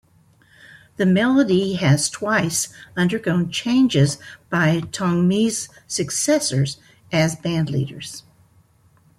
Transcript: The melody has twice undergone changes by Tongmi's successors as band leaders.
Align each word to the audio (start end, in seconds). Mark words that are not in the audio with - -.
The 0.97 1.05
melody 1.05 1.73
has 1.75 2.09
twice 2.09 2.69
undergone 2.97 3.51
changes 3.51 4.17
by 4.49 4.79
Tongmi's 4.79 5.69
successors 5.85 6.77
as 7.11 7.35
band 7.35 7.69
leaders. 7.69 8.23